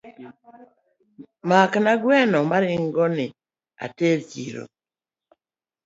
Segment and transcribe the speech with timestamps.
[1.49, 3.25] Makna gweno maringoni
[3.85, 4.63] ater chiro.